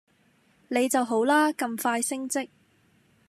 [0.67, 1.51] 你就好啦！
[1.51, 2.49] 咁快升職。